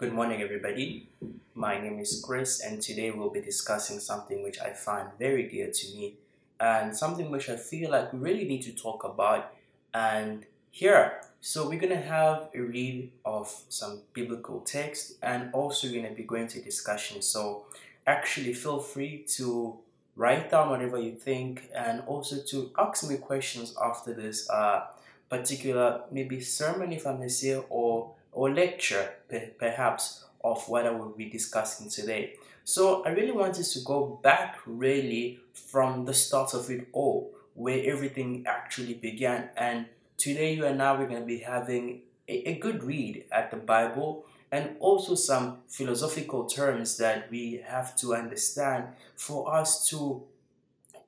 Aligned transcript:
Good 0.00 0.14
morning, 0.14 0.40
everybody. 0.40 1.08
My 1.54 1.78
name 1.78 1.98
is 1.98 2.24
Chris, 2.24 2.60
and 2.60 2.80
today 2.80 3.10
we'll 3.10 3.28
be 3.28 3.42
discussing 3.42 4.00
something 4.00 4.42
which 4.42 4.58
I 4.58 4.72
find 4.72 5.08
very 5.18 5.46
dear 5.46 5.70
to 5.70 5.86
me 5.88 6.14
and 6.58 6.96
something 6.96 7.30
which 7.30 7.50
I 7.50 7.56
feel 7.56 7.90
like 7.90 8.10
we 8.14 8.18
really 8.18 8.46
need 8.46 8.62
to 8.62 8.72
talk 8.72 9.04
about 9.04 9.52
and 9.92 10.46
hear. 10.70 11.20
So, 11.42 11.68
we're 11.68 11.78
going 11.78 11.92
to 11.92 12.00
have 12.00 12.48
a 12.54 12.60
read 12.62 13.10
of 13.26 13.54
some 13.68 14.00
biblical 14.14 14.60
text 14.60 15.18
and 15.22 15.52
also 15.52 15.86
we're 15.86 16.00
going 16.00 16.14
to 16.14 16.16
be 16.16 16.22
going 16.22 16.48
to 16.48 16.62
discussion. 16.62 17.20
So, 17.20 17.66
actually, 18.06 18.54
feel 18.54 18.78
free 18.78 19.26
to 19.36 19.76
write 20.16 20.50
down 20.50 20.70
whatever 20.70 20.98
you 20.98 21.12
think 21.12 21.68
and 21.76 22.00
also 22.06 22.36
to 22.48 22.70
ask 22.78 23.06
me 23.06 23.18
questions 23.18 23.76
after 23.78 24.14
this 24.14 24.48
uh, 24.48 24.86
particular 25.28 26.04
maybe 26.10 26.40
sermon, 26.40 26.90
if 26.90 27.06
I 27.06 27.12
may 27.12 27.28
say, 27.28 27.62
or 27.68 28.09
or 28.32 28.50
lecture 28.50 29.14
perhaps 29.58 30.24
of 30.42 30.68
what 30.68 30.86
I 30.86 30.90
will 30.90 31.10
be 31.10 31.28
discussing 31.28 31.90
today. 31.90 32.34
So 32.64 33.04
I 33.04 33.10
really 33.10 33.32
wanted 33.32 33.64
to 33.64 33.80
go 33.80 34.20
back 34.22 34.58
really 34.66 35.40
from 35.52 36.04
the 36.04 36.14
start 36.14 36.54
of 36.54 36.70
it 36.70 36.88
all, 36.92 37.32
where 37.54 37.82
everything 37.84 38.44
actually 38.46 38.94
began. 38.94 39.50
And 39.56 39.86
today 40.16 40.54
you 40.54 40.66
and 40.66 40.82
I 40.82 40.98
we're 40.98 41.08
going 41.08 41.20
to 41.20 41.26
be 41.26 41.38
having 41.38 42.02
a, 42.28 42.50
a 42.50 42.58
good 42.58 42.84
read 42.84 43.24
at 43.32 43.50
the 43.50 43.56
Bible 43.56 44.24
and 44.52 44.76
also 44.80 45.14
some 45.14 45.58
philosophical 45.68 46.44
terms 46.44 46.96
that 46.98 47.30
we 47.30 47.62
have 47.66 47.94
to 47.96 48.14
understand 48.14 48.84
for 49.16 49.52
us 49.54 49.88
to 49.88 50.24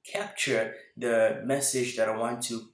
capture 0.04 0.74
the 0.96 1.40
message 1.44 1.96
that 1.96 2.08
I 2.08 2.16
want 2.16 2.42
to 2.44 2.68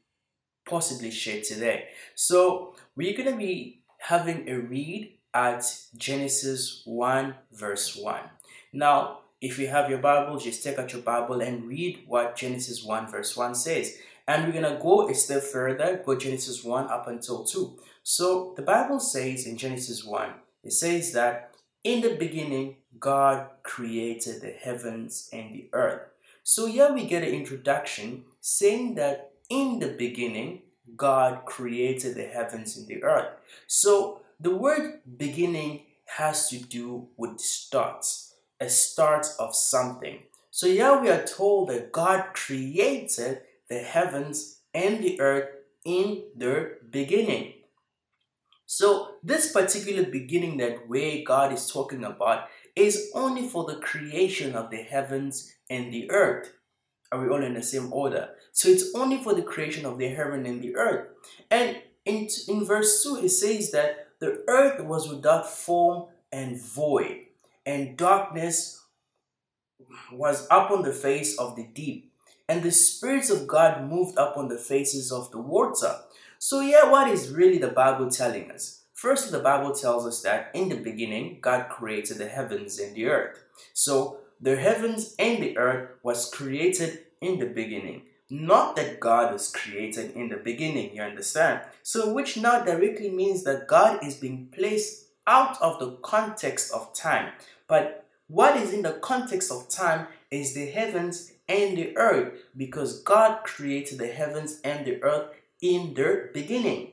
possibly 0.67 1.11
share 1.11 1.43
today. 1.43 1.89
So 2.15 2.75
we're 2.97 3.17
going 3.17 3.31
to 3.31 3.37
be 3.37 3.78
having 3.99 4.49
a 4.49 4.59
read 4.59 5.13
at 5.35 5.65
Genesis 5.97 6.83
1, 6.85 7.35
verse 7.53 7.97
1. 7.97 8.21
Now, 8.73 9.21
if 9.41 9.59
you 9.59 9.69
have 9.69 9.89
your 9.89 9.99
Bible, 10.01 10.39
just 10.39 10.65
take 10.65 10.79
out 10.79 10.93
your 10.93 11.03
Bible 11.03 11.41
and 11.41 11.69
read 11.69 12.05
what 12.07 12.37
Genesis 12.37 12.83
1, 12.83 13.09
verse 13.09 13.37
1 13.37 13.55
says. 13.55 13.99
And 14.27 14.45
we're 14.45 14.61
going 14.61 14.75
to 14.75 14.83
go 14.83 15.09
a 15.09 15.15
step 15.15 15.43
further, 15.43 16.03
go 16.05 16.17
Genesis 16.17 16.65
1 16.65 16.89
up 16.89 17.07
until 17.07 17.45
2. 17.45 17.79
So 18.03 18.55
the 18.57 18.63
Bible 18.63 19.01
says 19.01 19.47
in 19.47 19.57
Genesis 19.57 20.05
1, 20.05 20.31
it 20.65 20.73
says 20.73 21.13
that 21.13 21.53
in 21.85 22.01
the 22.01 22.17
beginning, 22.17 22.77
God 22.99 23.49
created 23.63 24.41
the 24.41 24.51
heavens 24.51 25.29
and 25.33 25.55
the 25.55 25.69
earth. 25.73 26.03
So 26.43 26.67
here 26.67 26.93
we 26.93 27.07
get 27.07 27.23
an 27.23 27.29
introduction 27.29 28.25
saying 28.41 28.97
that 28.97 29.33
in 29.49 29.79
the 29.79 29.89
beginning, 29.89 30.63
God 30.97 31.45
created 31.45 32.15
the 32.15 32.27
heavens 32.27 32.77
and 32.77 32.87
the 32.87 33.03
earth. 33.03 33.29
So 33.67 34.21
the 34.41 34.55
word 34.55 35.01
beginning 35.17 35.83
has 36.17 36.49
to 36.49 36.59
do 36.59 37.09
with 37.17 37.41
starts, 37.41 38.35
a 38.61 38.69
start 38.69 39.27
of 39.39 39.55
something. 39.55 40.21
So 40.51 40.67
here 40.67 40.99
we 41.01 41.11
are 41.11 41.25
told 41.25 41.69
that 41.69 41.93
God 41.93 42.35
created 42.35 43.43
the 43.69 43.81
heavens 43.81 44.61
and 44.75 45.03
the 45.03 45.21
earth 45.21 45.51
in 45.85 46.23
their 46.35 46.79
beginning. 46.91 47.55
So 48.67 49.15
this 49.23 49.53
particular 49.53 50.05
beginning 50.05 50.59
that 50.59 50.89
way 50.89 51.25
God 51.25 51.53
is 51.53 51.71
talking 51.71 52.05
about 52.05 52.49
is 52.77 53.11
only 53.15 53.49
for 53.49 53.65
the 53.65 53.77
creation 53.77 54.55
of 54.55 54.71
the 54.71 54.83
heavens 54.83 55.55
and 55.71 55.93
the 55.93 56.11
earth. 56.11 56.53
Are 57.11 57.21
we 57.21 57.29
all 57.29 57.43
in 57.43 57.55
the 57.55 57.63
same 57.63 57.93
order? 57.93 58.31
So 58.53 58.69
it's 58.69 58.95
only 58.95 59.23
for 59.23 59.35
the 59.35 59.43
creation 59.43 59.87
of 59.87 59.99
the 59.99 60.09
heaven 60.09 60.45
and 60.47 60.63
the 60.63 60.77
earth. 60.77 61.09
And 61.51 61.79
in, 62.05 62.29
in 62.49 62.65
verse 62.65 63.03
2, 63.03 63.21
it 63.25 63.31
says 63.31 63.71
that 63.73 64.09
the 64.21 64.45
earth 64.49 64.83
was 64.85 65.09
without 65.09 65.49
form 65.49 66.07
and 66.33 66.61
void, 66.61 67.27
and 67.65 67.97
darkness 67.97 68.85
was 70.13 70.47
upon 70.51 70.83
the 70.83 70.93
face 70.93 71.39
of 71.39 71.57
the 71.57 71.65
deep, 71.65 72.13
and 72.49 72.63
the 72.63 72.71
spirits 72.71 73.31
of 73.31 73.47
God 73.47 73.89
moved 73.89 74.19
upon 74.19 74.49
the 74.49 74.59
faces 74.59 75.13
of 75.13 75.31
the 75.31 75.41
water. 75.41 75.97
So, 76.39 76.61
yeah, 76.61 76.91
what 76.91 77.09
is 77.09 77.31
really 77.31 77.59
the 77.59 77.69
Bible 77.69 78.11
telling 78.11 78.51
us? 78.51 78.85
First, 78.95 79.31
the 79.31 79.39
Bible 79.39 79.73
tells 79.73 80.07
us 80.07 80.23
that 80.23 80.51
in 80.55 80.69
the 80.69 80.77
beginning, 80.77 81.39
God 81.41 81.69
created 81.69 82.19
the 82.19 82.29
heavens 82.29 82.79
and 82.79 82.95
the 82.97 83.07
earth. 83.07 83.45
So, 83.73 84.19
the 84.41 84.57
heavens 84.57 85.15
and 85.19 85.43
the 85.43 85.57
earth 85.59 85.91
was 86.03 86.31
created 86.31 87.01
in 87.21 87.39
the 87.39 87.47
beginning. 87.47 88.03
Not 88.31 88.77
that 88.77 89.01
God 89.01 89.33
was 89.33 89.51
created 89.51 90.13
in 90.13 90.29
the 90.29 90.37
beginning, 90.37 90.95
you 90.95 91.03
understand? 91.03 91.63
So, 91.83 92.13
which 92.13 92.37
now 92.37 92.63
directly 92.63 93.11
means 93.11 93.43
that 93.45 93.67
God 93.67 94.05
is 94.05 94.17
being 94.17 94.49
placed 94.53 95.07
out 95.27 95.61
of 95.63 95.79
the 95.79 95.93
context 96.03 96.73
of 96.73 96.93
time. 96.93 97.33
But 97.67 98.07
what 98.29 98.57
is 98.57 98.73
in 98.73 98.83
the 98.83 98.93
context 98.93 99.51
of 99.51 99.69
time 99.69 100.09
is 100.31 100.55
the 100.55 100.67
heavens 100.67 101.33
and 101.49 101.79
the 101.79 101.97
earth 101.97 102.35
because 102.57 103.03
God 103.03 103.45
created 103.45 103.99
the 103.99 104.09
heavens 104.09 104.61
and 104.63 104.85
the 104.85 105.03
earth 105.03 105.33
in 105.63 105.95
their 105.95 106.31
beginning. 106.35 106.93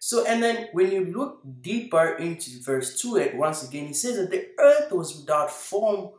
So, 0.00 0.26
and 0.26 0.42
then 0.42 0.68
when 0.72 0.90
you 0.90 1.04
look 1.04 1.40
deeper 1.60 2.16
into 2.16 2.60
verse 2.60 3.00
2, 3.00 3.16
it 3.18 3.36
once 3.36 3.66
again, 3.66 3.86
he 3.86 3.94
says 3.94 4.16
that 4.16 4.32
the 4.32 4.48
earth 4.58 4.90
was 4.90 5.16
without 5.16 5.52
form 5.52 6.10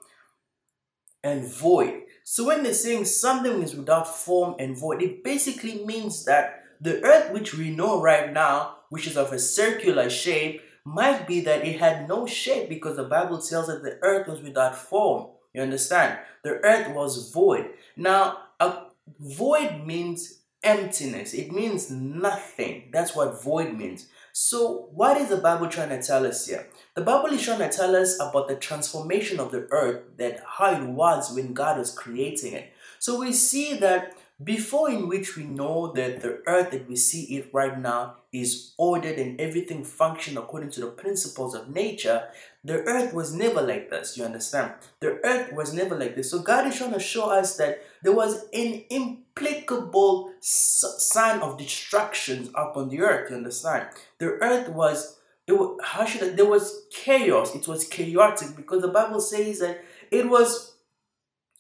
and 1.24 1.48
void. 1.48 2.02
So 2.24 2.46
when 2.46 2.64
they're 2.64 2.74
saying 2.74 3.06
something 3.06 3.62
is 3.62 3.76
without 3.76 4.08
form 4.08 4.56
and 4.60 4.78
void, 4.78 5.02
it 5.02 5.24
basically 5.24 5.84
means 5.86 6.26
that 6.26 6.64
the 6.80 7.02
earth 7.04 7.32
which 7.32 7.54
we 7.54 7.70
know 7.70 8.02
right 8.02 8.32
now, 8.32 8.78
which 8.90 9.08
is 9.08 9.18
of 9.18 9.32
a 9.32 9.40
circular 9.40 10.10
shape, 10.10 10.62
might 10.86 11.28
be 11.28 11.40
that 11.42 11.66
it 11.66 11.80
had 11.80 12.08
no 12.08 12.26
shape 12.26 12.68
because 12.70 12.98
the 12.98 13.04
Bible 13.04 13.40
tells 13.40 13.70
us 13.70 13.82
the 13.82 13.98
earth 14.02 14.28
was 14.28 14.42
without 14.42 14.76
form. 14.76 15.28
You 15.54 15.62
understand? 15.62 16.20
The 16.44 16.60
earth 16.64 16.94
was 16.94 17.32
void. 17.32 17.70
Now, 17.96 18.40
a 18.60 18.86
void 19.20 19.86
means 19.86 20.40
emptiness. 20.64 21.34
It 21.34 21.52
means 21.52 21.90
nothing. 21.90 22.90
That's 22.92 23.16
what 23.16 23.44
void 23.44 23.74
means. 23.74 24.08
So, 24.36 24.90
what 24.92 25.18
is 25.18 25.30
the 25.30 25.38
Bible 25.38 25.68
trying 25.68 25.90
to 25.90 26.02
tell 26.02 26.26
us 26.26 26.48
here? 26.48 26.68
The 26.96 27.04
Bible 27.04 27.30
is 27.30 27.44
trying 27.44 27.60
to 27.60 27.70
tell 27.70 27.96
us 27.96 28.16
about 28.20 28.48
the 28.48 28.56
transformation 28.56 29.40
of 29.40 29.52
the 29.52 29.68
earth, 29.70 30.02
that 30.18 30.44
how 30.58 30.72
it 30.72 30.90
was 30.90 31.32
when 31.36 31.54
God 31.54 31.78
was 31.78 31.94
creating 31.94 32.54
it. 32.54 32.74
So, 32.98 33.20
we 33.20 33.32
see 33.32 33.76
that 33.76 34.18
before 34.44 34.90
in 34.90 35.08
which 35.08 35.38
we 35.38 35.44
know 35.44 35.92
that 35.92 36.24
the 36.24 36.42
earth 36.48 36.72
that 36.72 36.90
we 36.90 36.96
see 36.96 37.36
it 37.36 37.52
right 37.54 37.80
now 37.80 38.16
is 38.32 38.74
ordered 38.76 39.20
and 39.20 39.40
everything 39.40 39.84
function 39.84 40.36
according 40.36 40.72
to 40.72 40.82
the 40.82 40.88
principles 40.88 41.54
of 41.54 41.70
nature, 41.70 42.30
the 42.64 42.80
earth 42.84 43.14
was 43.14 43.34
never 43.34 43.62
like 43.62 43.90
this. 43.90 44.18
You 44.18 44.24
understand? 44.24 44.74
The 45.02 45.20
earth 45.24 45.52
was 45.54 45.74
never 45.74 45.98
like 45.98 46.16
this. 46.16 46.32
So 46.32 46.40
God 46.40 46.68
is 46.68 46.78
trying 46.78 46.94
to 46.94 47.00
show 47.00 47.30
us 47.30 47.58
that 47.58 47.84
there 48.02 48.14
was 48.14 48.46
an 48.54 48.84
implacable 48.90 50.32
sign 50.40 51.42
of 51.42 51.58
destruction 51.58 52.50
upon 52.56 52.90
the 52.90 53.02
earth. 53.02 53.30
You 53.30 53.38
understand? 53.38 53.90
The 54.20 54.38
earth 54.42 54.70
was 54.70 55.20
it 55.46 55.54
was 55.54 55.78
how 55.84 56.06
should 56.06 56.24
I, 56.24 56.30
there 56.30 56.46
was 56.46 56.86
chaos. 56.92 57.54
It 57.54 57.68
was 57.68 57.86
chaotic 57.86 58.56
because 58.56 58.82
the 58.82 58.88
Bible 58.88 59.20
says 59.20 59.60
that 59.60 59.84
it 60.10 60.30
was, 60.30 60.76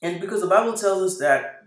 and 0.01 0.21
because 0.21 0.41
the 0.41 0.47
Bible 0.47 0.73
tells 0.73 1.03
us 1.03 1.19
that 1.19 1.65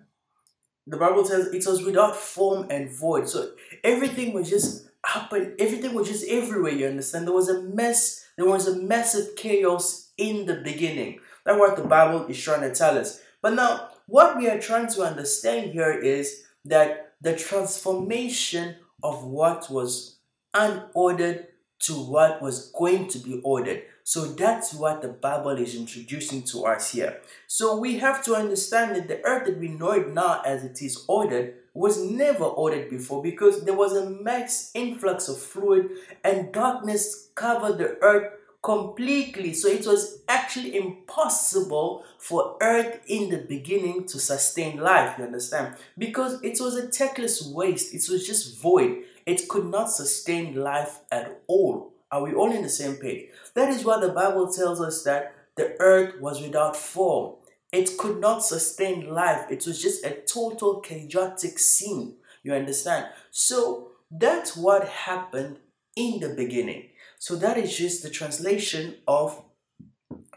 the 0.87 0.97
Bible 0.97 1.25
says 1.25 1.49
it 1.49 1.67
was 1.67 1.85
without 1.85 2.17
form 2.17 2.69
and 2.71 2.91
void. 2.91 3.29
So 3.29 3.51
everything 3.85 4.33
was 4.33 4.49
just 4.49 4.89
happen. 5.07 5.55
Everything 5.59 5.95
was 5.95 6.09
just 6.09 6.27
everywhere. 6.29 6.73
You 6.73 6.87
understand? 6.89 7.27
There 7.27 7.35
was 7.35 7.49
a 7.49 7.63
mess. 7.63 8.27
There 8.37 8.49
was 8.49 8.67
a 8.67 8.77
massive 8.77 9.37
chaos 9.37 10.11
in 10.19 10.47
the 10.47 10.57
beginning. 10.57 11.21
That's 11.45 11.59
what 11.59 11.77
the 11.77 11.85
Bible 11.85 12.27
is 12.27 12.43
trying 12.43 12.63
to 12.63 12.75
tell 12.75 12.99
us. 12.99 13.21
But 13.41 13.55
now, 13.55 13.89
what 14.07 14.37
we 14.37 14.49
are 14.49 14.59
trying 14.59 14.89
to 14.89 15.03
understand 15.03 15.71
here 15.71 15.93
is 15.93 16.45
that 16.65 17.13
the 17.21 17.37
transformation 17.37 18.77
of 19.03 19.25
what 19.25 19.71
was 19.71 20.19
unordered 20.55 21.47
to 21.79 21.93
what 21.93 22.43
was 22.43 22.71
going 22.73 23.09
to 23.09 23.19
be 23.19 23.41
ordered. 23.45 23.83
So 24.03 24.25
that's 24.25 24.73
what 24.73 25.03
the 25.03 25.09
Bible 25.09 25.59
is 25.59 25.75
introducing 25.75 26.43
to 26.45 26.65
us 26.65 26.93
here. 26.93 27.21
So 27.47 27.77
we 27.77 27.99
have 27.99 28.25
to 28.25 28.35
understand 28.35 28.97
that 28.97 29.09
the 29.09 29.23
earth 29.25 29.47
that 29.47 29.59
we 29.59 29.69
know 29.69 29.93
it 29.93 30.13
now 30.13 30.43
as 30.45 30.65
it 30.65 30.81
is 30.81 31.05
ordered 31.09 31.55
was 31.77 32.03
never 32.03 32.45
ordered 32.45 32.89
before 32.89 33.23
because 33.23 33.65
there 33.65 33.75
was 33.75 33.93
a 33.93 34.11
mass 34.11 34.71
influx 34.75 35.29
of 35.29 35.39
fluid 35.39 35.91
and 36.25 36.53
darkness 36.53 37.29
covered 37.35 37.79
the 37.79 37.99
earth 38.01 38.33
completely. 38.63 39.53
So 39.53 39.69
it 39.69 39.87
was 39.87 40.23
actually 40.29 40.77
impossible 40.77 42.05
for 42.19 42.57
earth 42.61 43.01
in 43.07 43.29
the 43.31 43.39
beginning 43.39 44.07
to 44.07 44.19
sustain 44.19 44.79
life, 44.79 45.19
you 45.19 45.25
understand? 45.25 45.77
Because 45.97 46.43
it 46.43 46.59
was 46.61 46.77
a 46.77 46.89
techless 46.89 47.47
waste, 47.53 47.95
it 47.95 48.11
was 48.11 48.27
just 48.27 48.61
void. 48.61 49.05
It 49.27 49.47
could 49.49 49.67
not 49.67 49.91
sustain 49.91 50.57
life 50.57 51.01
at 51.13 51.43
all. 51.47 51.93
Are 52.11 52.23
we 52.23 52.35
all 52.35 52.51
in 52.53 52.63
the 52.63 52.69
same 52.69 52.97
page? 52.97 53.29
That 53.55 53.69
is 53.69 53.85
why 53.85 54.01
the 54.01 54.09
Bible 54.09 54.51
tells 54.51 54.81
us 54.81 55.03
that 55.05 55.35
the 55.57 55.77
earth 55.79 56.21
was 56.21 56.41
without 56.41 56.77
form. 56.77 57.35
It 57.77 57.99
could 57.99 58.21
not 58.21 58.43
sustain 58.43 59.13
life. 59.13 59.51
It 59.51 59.67
was 59.67 59.83
just 59.83 60.03
a 60.03 60.11
total 60.11 60.81
chaotic 60.81 61.59
scene. 61.59 62.15
You 62.43 62.55
understand? 62.55 63.07
So 63.31 63.89
that's 64.11 64.57
what 64.57 64.89
happened 64.89 65.59
in 65.95 66.21
the 66.21 66.31
beginning. 66.31 66.89
So 67.19 67.37
that 67.37 67.59
is 67.59 67.77
just 67.77 68.03
the 68.03 68.09
translation 68.09 68.97
of 69.07 69.43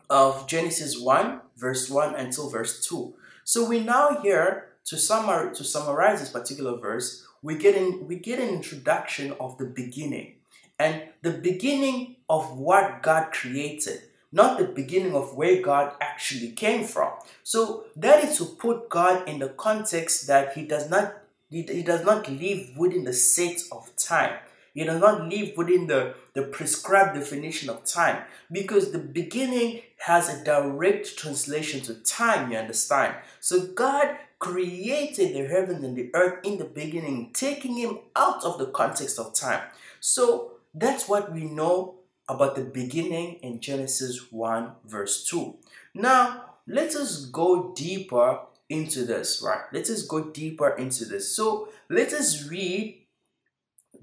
of 0.10 0.48
Genesis 0.48 1.00
1 1.00 1.42
verse 1.56 1.90
1 1.90 2.16
until 2.16 2.50
verse 2.50 2.86
2. 2.88 3.14
So 3.44 3.64
we 3.70 3.80
now 3.80 4.20
here 4.22 4.70
to 4.86 4.98
summarize 4.98 5.58
to 5.60 5.64
summarize 5.64 6.20
this 6.20 6.32
particular 6.32 6.78
verse, 6.78 7.26
we 7.42 7.56
get 7.56 7.76
in 7.76 8.06
we 8.06 8.16
get 8.18 8.40
an 8.40 8.50
introduction 8.50 9.34
of 9.40 9.58
the 9.58 9.66
beginning 9.66 10.36
and 10.78 11.04
the 11.22 11.32
beginning 11.32 12.18
of 12.30 12.58
what 12.58 13.02
God 13.02 13.32
created, 13.32 14.02
not 14.32 14.58
the 14.58 14.66
beginning 14.66 15.16
of 15.16 15.36
where 15.36 15.62
God 15.62 15.94
actually 16.00 16.52
came 16.52 16.84
from. 16.86 17.14
So 17.44 17.86
that 17.96 18.24
is 18.24 18.38
to 18.38 18.46
put 18.46 18.90
God 18.90 19.28
in 19.28 19.40
the 19.40 19.50
context 19.50 20.28
that 20.28 20.54
He 20.54 20.64
does 20.64 20.90
not 20.90 21.16
he, 21.50 21.84
does 21.84 22.06
not 22.06 22.30
live 22.30 22.78
within 22.78 23.04
the 23.04 23.14
set 23.14 23.62
of 23.72 23.96
time. 23.96 24.38
He 24.74 24.84
does 24.84 25.02
not 25.02 25.28
live 25.28 25.58
within 25.58 25.88
the, 25.88 26.14
the 26.34 26.44
prescribed 26.44 27.16
definition 27.16 27.70
of 27.70 27.84
time 27.86 28.24
because 28.52 28.92
the 28.92 29.00
beginning 29.00 29.82
has 29.98 30.30
a 30.30 30.44
direct 30.44 31.18
translation 31.18 31.82
to 31.82 31.96
time, 31.96 32.52
you 32.52 32.58
understand? 32.58 33.16
So 33.40 33.68
God 33.68 34.16
created 34.38 35.36
the 35.36 35.48
heavens 35.48 35.84
and 35.84 35.98
the 35.98 36.12
earth 36.14 36.46
in 36.46 36.60
the 36.60 36.66
beginning, 36.66 37.32
taking 37.34 37.76
him 37.78 38.00
out 38.16 38.44
of 38.44 38.58
the 38.58 38.68
context 38.68 39.20
of 39.20 39.34
time. 39.34 39.64
So 40.00 40.52
that's 40.74 41.10
what 41.10 41.34
we 41.34 41.44
know 41.44 41.96
about 42.30 42.56
the 42.56 42.64
beginning 42.64 43.36
in 43.42 43.60
Genesis 43.60 44.32
1, 44.32 44.72
verse 44.86 45.26
2. 45.26 45.58
Now, 45.96 46.46
let 46.68 46.96
us 46.96 47.26
go 47.26 47.74
deeper 47.76 48.42
into 48.70 49.04
this, 49.04 49.42
right? 49.44 49.64
Let 49.74 49.90
us 49.90 50.04
go 50.04 50.30
deeper 50.30 50.70
into 50.70 51.06
this. 51.06 51.36
So, 51.36 51.70
let 51.90 52.14
us 52.14 52.48
read 52.48 53.02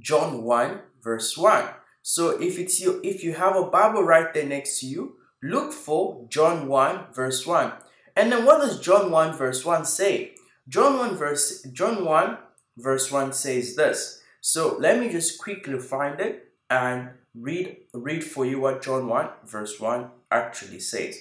John 0.00 0.43
1, 0.43 0.81
verse 1.02 1.38
1. 1.38 1.64
So, 2.02 2.31
if 2.40 2.58
it's 2.58 2.81
you, 2.81 3.00
if 3.05 3.23
you 3.23 3.34
have 3.34 3.56
a 3.56 3.70
Bible 3.70 4.02
right 4.02 4.34
there 4.34 4.46
next 4.46 4.81
to 4.81 4.87
you, 4.87 5.17
look 5.43 5.73
for 5.73 6.26
John 6.28 6.67
1, 6.67 7.12
verse 7.14 7.46
1. 7.46 7.73
And 8.17 8.32
then 8.32 8.44
what 8.44 8.61
does 8.61 8.81
John 8.81 9.11
1, 9.11 9.37
verse 9.37 9.64
1 9.64 9.84
say? 9.84 10.34
John 10.69 10.99
1, 10.99 11.17
verse 11.17 11.62
John 11.73 12.05
1, 12.05 12.38
verse 12.76 13.12
1 13.12 13.32
says 13.32 13.76
this. 13.76 14.23
So 14.40 14.76
let 14.78 14.99
me 14.99 15.11
just 15.11 15.38
quickly 15.38 15.78
find 15.78 16.19
it 16.20 16.52
and 16.71 17.11
read 17.35 17.77
read 17.93 18.25
for 18.25 18.45
you 18.45 18.61
what 18.61 18.83
John 18.83 19.09
1 19.09 19.29
verse 19.47 19.79
1 19.79 20.11
actually 20.31 20.81
says. 20.81 21.19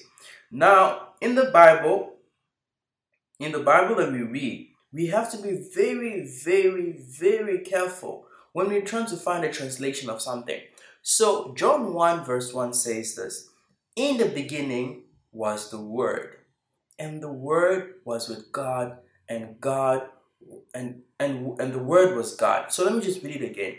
Now, 0.52 1.10
in 1.22 1.36
the 1.36 1.46
Bible, 1.46 2.16
in 3.40 3.52
the 3.52 3.60
Bible 3.60 3.96
that 3.96 4.12
we 4.12 4.22
read, 4.22 4.70
we 4.94 5.08
have 5.08 5.32
to 5.32 5.38
be 5.38 5.68
very, 5.74 6.26
very, 6.26 6.94
very 6.94 7.60
careful 7.60 8.28
when 8.54 8.70
we're 8.70 8.82
trying 8.82 9.08
to 9.08 9.18
find 9.18 9.44
a 9.44 9.52
translation 9.52 10.10
of 10.10 10.22
something. 10.22 10.62
So, 11.02 11.54
John 11.54 11.94
1 11.94 12.24
verse 12.24 12.54
1 12.54 12.74
says 12.74 13.16
this 13.16 13.50
In 13.96 14.18
the 14.18 14.26
beginning 14.26 15.04
was 15.32 15.70
the 15.70 15.82
Word, 15.82 16.38
and 16.98 17.22
the 17.22 17.32
Word 17.32 17.96
was 18.06 18.30
with 18.30 18.52
God, 18.52 18.98
and 19.28 19.60
God 19.60 20.04
and 20.74 21.02
and 21.20 21.60
and 21.60 21.74
the 21.74 21.80
Word 21.80 22.16
was 22.16 22.36
God. 22.36 22.72
So 22.72 22.84
let 22.84 22.94
me 22.96 23.02
just 23.02 23.24
read 23.24 23.42
it 23.42 23.52
again. 23.52 23.76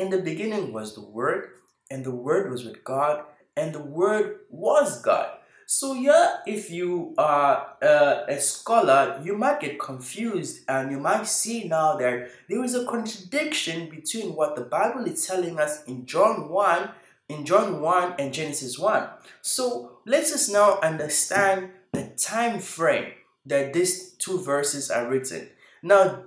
In 0.00 0.08
the 0.08 0.16
beginning 0.16 0.72
was 0.72 0.94
the 0.94 1.02
Word, 1.02 1.50
and 1.90 2.06
the 2.06 2.10
Word 2.10 2.50
was 2.50 2.64
with 2.64 2.82
God, 2.84 3.22
and 3.54 3.74
the 3.74 3.82
Word 3.82 4.38
was 4.48 5.02
God. 5.02 5.28
So, 5.66 5.92
yeah, 5.92 6.38
if 6.46 6.70
you 6.70 7.14
are 7.18 7.76
uh, 7.82 8.22
a 8.26 8.40
scholar, 8.40 9.20
you 9.22 9.36
might 9.36 9.60
get 9.60 9.78
confused 9.78 10.64
and 10.66 10.90
you 10.90 10.98
might 10.98 11.26
see 11.26 11.68
now 11.68 11.98
that 11.98 12.30
there 12.48 12.64
is 12.64 12.74
a 12.74 12.86
contradiction 12.86 13.90
between 13.90 14.34
what 14.34 14.56
the 14.56 14.62
Bible 14.62 15.04
is 15.04 15.26
telling 15.26 15.60
us 15.60 15.84
in 15.84 16.06
John 16.06 16.48
1, 16.48 16.88
in 17.28 17.44
John 17.44 17.82
1 17.82 18.14
and 18.18 18.32
Genesis 18.32 18.78
1. 18.78 19.06
So, 19.42 19.98
let 20.06 20.24
us 20.24 20.48
now 20.48 20.80
understand 20.82 21.72
the 21.92 22.04
time 22.16 22.60
frame 22.60 23.12
that 23.44 23.74
these 23.74 24.12
two 24.12 24.40
verses 24.40 24.90
are 24.90 25.06
written. 25.06 25.50
Now, 25.82 26.24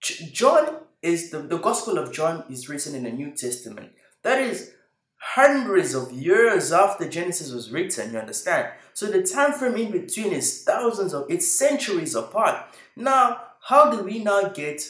John 0.00 0.80
is 1.06 1.30
the, 1.30 1.38
the 1.38 1.58
Gospel 1.58 1.98
of 1.98 2.12
John 2.12 2.44
is 2.50 2.68
written 2.68 2.94
in 2.94 3.04
the 3.04 3.12
New 3.12 3.30
Testament. 3.30 3.92
That 4.22 4.40
is 4.40 4.72
hundreds 5.18 5.94
of 5.94 6.12
years 6.12 6.72
after 6.72 7.08
Genesis 7.08 7.52
was 7.52 7.70
written, 7.70 8.12
you 8.12 8.18
understand? 8.18 8.72
So 8.92 9.06
the 9.06 9.22
time 9.22 9.52
frame 9.52 9.76
in 9.76 9.92
between 9.92 10.32
is 10.32 10.64
thousands 10.64 11.14
of 11.14 11.26
it's 11.28 11.46
centuries 11.46 12.14
apart. 12.14 12.66
Now, 12.96 13.40
how 13.68 13.90
do 13.90 14.02
we 14.02 14.22
now 14.22 14.48
get 14.48 14.82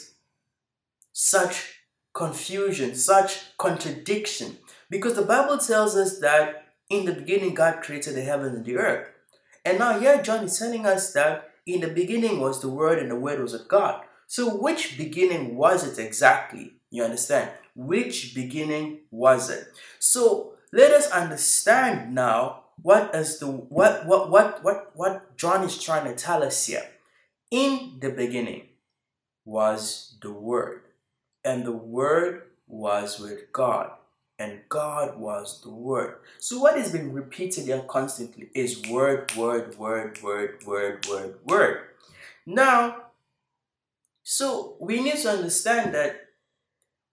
such 1.13 1.81
confusion, 2.13 2.95
such 2.95 3.57
contradiction? 3.57 4.57
Because 4.89 5.15
the 5.15 5.21
Bible 5.21 5.57
tells 5.57 5.95
us 5.95 6.19
that 6.19 6.65
in 6.89 7.05
the 7.05 7.13
beginning 7.13 7.53
God 7.53 7.81
created 7.81 8.15
the 8.15 8.21
heaven 8.21 8.55
and 8.55 8.65
the 8.65 8.77
earth. 8.77 9.09
And 9.65 9.79
now 9.79 9.99
here 9.99 10.21
John 10.21 10.45
is 10.45 10.57
telling 10.57 10.85
us 10.85 11.13
that 11.13 11.51
in 11.65 11.81
the 11.81 11.89
beginning 11.89 12.39
was 12.39 12.61
the 12.61 12.69
word 12.69 12.99
and 12.99 13.11
the 13.11 13.15
word 13.15 13.41
was 13.41 13.53
with 13.53 13.67
God. 13.67 14.03
So, 14.27 14.55
which 14.55 14.97
beginning 14.97 15.55
was 15.55 15.87
it 15.87 16.03
exactly? 16.03 16.73
You 16.91 17.03
understand? 17.03 17.51
Which 17.75 18.35
beginning 18.35 18.99
was 19.09 19.49
it? 19.49 19.67
So, 19.99 20.53
let 20.73 20.91
us 20.91 21.09
understand 21.11 22.13
now 22.13 22.63
what 22.81 23.15
is 23.15 23.39
the 23.39 23.47
what 23.47 24.05
what 24.05 24.29
what 24.29 24.63
what 24.63 24.91
what 24.95 25.37
John 25.37 25.63
is 25.63 25.81
trying 25.81 26.05
to 26.05 26.15
tell 26.15 26.43
us 26.43 26.65
here. 26.65 26.85
In 27.49 27.97
the 28.01 28.09
beginning 28.09 28.67
was 29.45 30.17
the 30.21 30.31
word, 30.31 30.81
and 31.45 31.65
the 31.65 31.71
word 31.71 32.43
was 32.67 33.19
with 33.19 33.53
God, 33.53 33.91
and 34.37 34.59
God 34.67 35.17
was 35.17 35.61
the 35.61 35.71
word. 35.71 36.17
So 36.39 36.59
what 36.59 36.77
is 36.77 36.91
being 36.91 37.13
repeated 37.13 37.65
here 37.65 37.81
constantly 37.87 38.49
is 38.53 38.81
word, 38.89 39.33
word, 39.37 39.77
word, 39.77 40.21
word, 40.21 40.65
word, 40.65 41.05
word, 41.07 41.35
word. 41.45 41.79
Now, 42.45 43.06
so 44.29 44.75
we 44.81 45.01
need 45.01 45.15
to 45.19 45.29
understand 45.29 45.95
that 45.95 46.19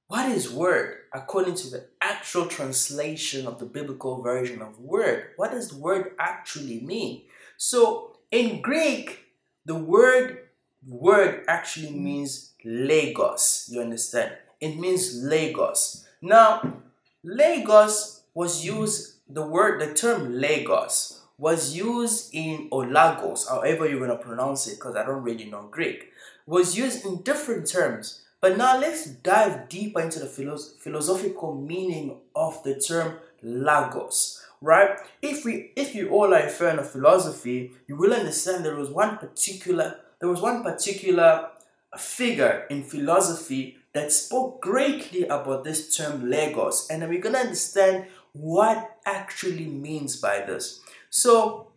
what 0.09 0.29
is 0.33 0.51
word 0.51 0.97
according 1.13 1.55
to 1.55 1.71
the 1.71 1.87
actual 2.01 2.47
translation 2.47 3.47
of 3.47 3.61
the 3.61 3.67
biblical 3.67 4.21
version 4.21 4.61
of 4.61 4.81
word? 4.81 5.27
What 5.37 5.53
does 5.53 5.69
the 5.69 5.77
word 5.77 6.17
actually 6.19 6.81
mean? 6.81 7.23
So 7.57 8.17
in 8.33 8.61
Greek, 8.61 9.27
the 9.65 9.77
word 9.77 10.49
word 10.85 11.45
actually 11.47 11.93
means 11.93 12.53
Logos. 12.65 13.69
You 13.71 13.81
understand? 13.83 14.33
It 14.61 14.77
means 14.77 15.15
Logos. 15.23 16.05
Now, 16.21 16.83
Logos 17.23 18.25
was 18.35 18.65
used, 18.65 19.19
the 19.29 19.47
word, 19.47 19.81
the 19.81 19.95
term 19.95 20.41
Logos 20.41 21.21
was 21.39 21.77
used 21.77 22.35
in 22.35 22.69
or 22.73 22.87
Lagos, 22.87 23.49
however 23.49 23.89
you're 23.89 24.01
gonna 24.01 24.17
pronounce 24.17 24.67
it, 24.67 24.77
because 24.77 24.97
I 24.97 25.05
don't 25.05 25.23
really 25.23 25.45
know 25.45 25.69
Greek 25.71 26.11
was 26.47 26.77
used 26.77 27.05
in 27.05 27.23
different 27.23 27.67
terms. 27.67 28.23
But 28.41 28.59
now 28.59 28.79
let's 28.79 29.07
dive 29.07 29.69
deeper 29.69 30.01
into 30.01 30.19
the 30.19 30.27
philosoph- 30.27 30.79
philosophical 30.79 31.55
meaning 31.55 32.19
of 32.35 32.63
the 32.63 32.79
term 32.79 33.19
logos. 33.43 34.41
Right? 34.61 34.99
If 35.21 35.45
we 35.45 35.73
if 35.77 35.95
you 35.95 36.11
all 36.11 36.33
are 36.33 36.47
a 36.47 36.49
fan 36.49 36.79
of 36.79 36.91
philosophy, 36.91 37.73
you 37.87 37.97
will 37.97 38.15
understand 38.15 38.65
there 38.65 38.77
was 38.77 38.91
one 38.91 39.19
particular 39.19 40.01
there 40.21 40.29
was 40.29 40.41
one 40.41 40.63
particular 40.63 41.51
figure 41.99 42.67
in 42.71 42.83
philosophy 42.83 43.77
that 43.93 44.11
spoke 44.11 44.61
greatly 44.61 45.25
about 45.25 45.65
this 45.65 45.97
term 45.97 46.31
logos, 46.31 46.89
and 46.91 47.03
then 47.03 47.09
we're 47.09 47.21
gonna 47.21 47.39
understand 47.39 48.07
what 48.33 48.99
actually 49.07 49.67
means 49.67 50.17
by 50.17 50.41
this. 50.41 50.81
So 51.11 51.69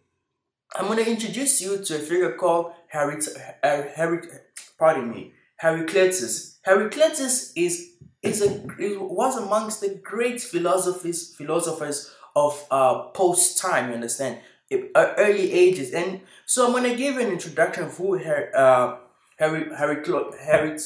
I'm 0.76 0.88
gonna 0.88 1.02
introduce 1.02 1.62
you 1.62 1.84
to 1.84 1.96
a 1.96 2.00
figure 2.00 2.34
called 2.34 2.74
Harry, 2.88 3.22
Harry 3.64 4.28
pardon 4.78 5.10
me, 5.10 5.34
Heraclitus. 5.58 6.60
Heraclitus 6.64 7.54
is 7.56 7.92
is 8.22 8.42
a 8.42 8.50
was 9.00 9.38
amongst 9.38 9.82
the 9.82 10.00
great 10.04 10.42
philosophers 10.42 11.36
philosophers 11.36 12.14
of 12.36 12.66
uh, 12.72 13.04
post 13.10 13.58
time. 13.58 13.90
You 13.90 13.96
understand, 13.96 14.40
uh, 14.72 15.14
early 15.18 15.52
ages, 15.52 15.94
and 15.94 16.22
so 16.46 16.68
I'm 16.68 16.74
gonna 16.74 16.96
give 16.96 17.18
an 17.18 17.28
introduction 17.28 17.86
of 17.86 17.98
who 17.98 18.16
Harry 18.16 18.54
uh, 18.54 18.98
Harry. 19.38 20.78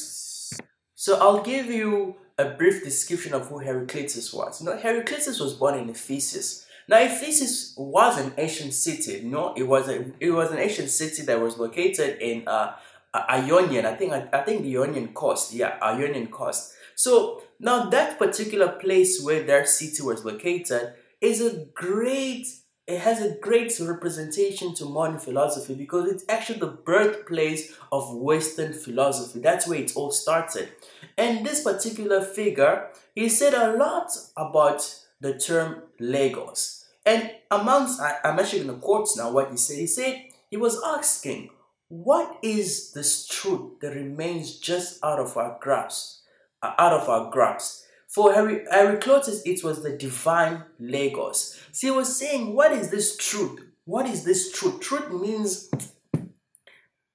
So 0.94 1.18
I'll 1.18 1.42
give 1.42 1.66
you 1.66 2.16
a 2.38 2.50
brief 2.50 2.84
description 2.84 3.34
of 3.34 3.48
who 3.48 3.58
Heraclitus 3.58 4.32
was. 4.32 4.60
Heraclitus 4.60 5.40
was 5.40 5.54
born 5.54 5.78
in 5.78 5.90
Ephesus. 5.90 6.66
Now, 6.88 6.98
Ephesus 6.98 7.74
was 7.76 8.18
an 8.18 8.32
ancient 8.36 8.74
city. 8.74 9.22
No, 9.24 9.54
it 9.56 9.62
was 9.62 9.88
a 9.88 10.04
it 10.18 10.30
was 10.30 10.50
an 10.50 10.58
ancient 10.58 10.90
city 10.90 11.22
that 11.22 11.40
was 11.40 11.58
located 11.58 12.18
in 12.20 12.46
uh, 12.46 12.74
Ionian. 13.14 13.86
I 13.86 13.94
think 13.94 14.12
I, 14.12 14.28
I 14.32 14.42
think 14.42 14.62
the 14.62 14.76
Ionian 14.76 15.08
coast. 15.08 15.52
Yeah, 15.52 15.78
Ionian 15.82 16.28
coast. 16.28 16.74
So 16.94 17.42
now 17.58 17.90
that 17.90 18.18
particular 18.18 18.68
place 18.68 19.22
where 19.22 19.42
their 19.42 19.66
city 19.66 20.02
was 20.02 20.24
located 20.24 20.94
is 21.20 21.40
a 21.40 21.66
great. 21.74 22.46
It 22.84 22.98
has 22.98 23.22
a 23.22 23.36
great 23.40 23.78
representation 23.80 24.74
to 24.74 24.84
modern 24.86 25.20
philosophy 25.20 25.74
because 25.74 26.10
it's 26.10 26.24
actually 26.28 26.58
the 26.58 26.66
birthplace 26.66 27.72
of 27.92 28.16
Western 28.16 28.72
philosophy. 28.72 29.38
That's 29.38 29.68
where 29.68 29.78
it 29.78 29.92
all 29.94 30.10
started. 30.10 30.68
And 31.16 31.46
this 31.46 31.62
particular 31.62 32.20
figure, 32.20 32.88
he 33.14 33.28
said 33.28 33.54
a 33.54 33.76
lot 33.76 34.10
about 34.36 34.82
the 35.20 35.38
term 35.38 35.82
Logos. 36.00 36.84
And 37.06 37.30
amongst, 37.52 38.00
I, 38.00 38.18
I'm 38.24 38.40
actually 38.40 38.64
going 38.64 38.74
to 38.74 38.80
quote 38.80 39.08
now 39.16 39.30
what 39.30 39.52
he 39.52 39.56
said. 39.56 39.78
He 39.78 39.86
said, 39.86 40.24
he 40.50 40.56
was 40.56 40.82
asking, 40.84 41.50
what 41.92 42.38
is 42.40 42.92
this 42.92 43.26
truth 43.28 43.78
that 43.80 43.94
remains 43.94 44.56
just 44.56 44.98
out 45.04 45.18
of 45.18 45.36
our 45.36 45.58
grasp? 45.60 46.22
Uh, 46.62 46.72
out 46.78 46.94
of 46.94 47.06
our 47.06 47.30
grasp. 47.30 47.84
For 48.08 48.32
Heraclitus, 48.32 49.42
it 49.44 49.62
was 49.62 49.82
the 49.82 49.90
divine 49.90 50.64
Logos. 50.80 51.60
So 51.70 51.88
he 51.88 51.90
was 51.90 52.16
saying, 52.16 52.54
what 52.54 52.72
is 52.72 52.90
this 52.90 53.18
truth? 53.18 53.60
What 53.84 54.06
is 54.06 54.24
this 54.24 54.52
truth? 54.52 54.80
Truth 54.80 55.12
means 55.12 55.70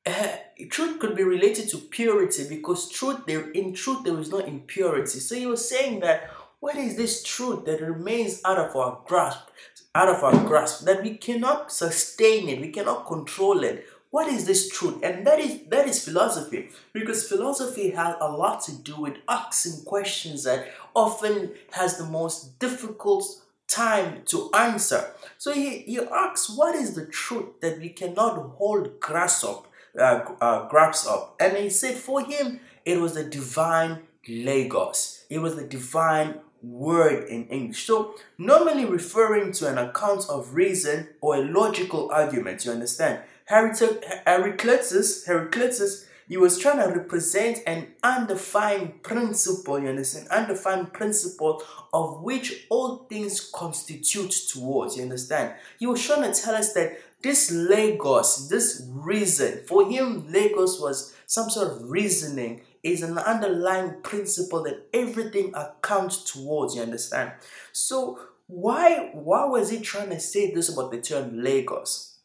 uh, 0.05 0.35
truth 0.69 0.99
could 0.99 1.15
be 1.15 1.23
related 1.23 1.69
to 1.69 1.79
purity 1.79 2.47
because 2.47 2.87
truth 2.87 3.21
there 3.25 3.49
in 3.49 3.73
truth 3.73 4.03
there 4.03 4.19
is 4.19 4.29
no 4.29 4.39
impurity. 4.39 5.17
So 5.19 5.33
he 5.33 5.47
was 5.47 5.67
saying 5.67 6.01
that 6.01 6.29
what 6.59 6.75
is 6.75 6.97
this 6.97 7.23
truth 7.23 7.65
that 7.65 7.81
remains 7.81 8.41
out 8.45 8.59
of 8.59 8.75
our 8.75 9.01
grasp, 9.07 9.49
out 9.95 10.09
of 10.09 10.23
our 10.23 10.45
grasp, 10.45 10.85
that 10.85 11.01
we 11.01 11.17
cannot 11.17 11.71
sustain 11.71 12.47
it, 12.47 12.61
we 12.61 12.69
cannot 12.69 13.07
control 13.07 13.63
it. 13.63 13.87
What 14.17 14.29
is 14.29 14.45
this 14.45 14.67
truth? 14.69 15.03
And 15.03 15.27
that 15.27 15.37
is 15.39 15.59
that 15.69 15.87
is 15.87 16.03
philosophy. 16.03 16.69
Because 16.91 17.29
philosophy 17.29 17.91
has 17.91 18.15
a 18.19 18.27
lot 18.27 18.63
to 18.63 18.71
do 18.71 18.95
with 18.99 19.17
asking 19.29 19.85
questions 19.85 20.43
that 20.45 20.69
often 20.95 21.51
has 21.73 21.99
the 21.99 22.05
most 22.05 22.57
difficult 22.57 23.23
time 23.67 24.23
to 24.25 24.49
answer. 24.55 25.13
So 25.37 25.53
he, 25.53 25.81
he 25.91 25.99
asks, 25.99 26.49
what 26.49 26.73
is 26.73 26.95
the 26.95 27.05
truth 27.05 27.61
that 27.61 27.77
we 27.77 27.89
cannot 27.89 28.33
hold 28.57 28.99
grasp 28.99 29.45
up, 29.45 29.67
uh, 29.95 30.21
uh, 30.41 30.67
grasp 30.67 31.07
up? 31.07 31.35
And 31.39 31.55
he 31.55 31.69
said, 31.69 31.93
for 31.93 32.25
him, 32.25 32.59
it 32.85 32.99
was 32.99 33.13
the 33.13 33.23
divine 33.23 33.99
Logos. 34.27 35.25
It 35.29 35.37
was 35.37 35.55
the 35.57 35.63
divine 35.63 36.39
word 36.63 37.29
in 37.29 37.45
English. 37.49 37.85
So, 37.85 38.15
normally 38.39 38.85
referring 38.85 39.51
to 39.53 39.67
an 39.67 39.77
account 39.77 40.25
of 40.27 40.55
reason 40.55 41.09
or 41.21 41.35
a 41.35 41.41
logical 41.41 42.09
argument, 42.09 42.65
you 42.65 42.71
understand? 42.71 43.21
Heraclitus, 43.49 45.25
Heraclitus, 45.25 46.05
he 46.27 46.35
was 46.35 46.59
trying 46.59 46.79
to 46.79 46.93
represent 46.93 47.59
an 47.65 47.87
undefined 48.03 49.01
principle, 49.01 49.79
you 49.79 49.87
understand? 49.87 50.27
Undefined 50.27 50.91
principle 50.91 51.63
of 51.93 52.21
which 52.21 52.65
all 52.69 53.05
things 53.09 53.49
constitute 53.53 54.31
towards, 54.31 54.97
you 54.97 55.03
understand? 55.03 55.55
He 55.79 55.87
was 55.87 56.05
trying 56.05 56.29
to 56.29 56.41
tell 56.41 56.55
us 56.55 56.73
that 56.73 56.99
this 57.21 57.49
Logos, 57.49 58.49
this 58.49 58.85
reason, 58.89 59.61
for 59.65 59.89
him, 59.89 60.31
Logos 60.31 60.81
was 60.81 61.15
some 61.25 61.49
sort 61.49 61.71
of 61.71 61.89
reasoning 61.89 62.61
is 62.83 63.01
an 63.01 63.17
underlying 63.17 64.01
principle 64.01 64.63
that 64.63 64.87
everything 64.93 65.53
accounts 65.55 66.31
towards, 66.31 66.75
you 66.75 66.81
understand? 66.81 67.31
So 67.71 68.19
why 68.47 69.11
why 69.13 69.45
was 69.45 69.69
he 69.69 69.79
trying 69.79 70.09
to 70.09 70.19
say 70.19 70.53
this 70.53 70.69
about 70.69 70.91
the 70.91 71.01
term 71.01 71.41
Logos? 71.41 72.16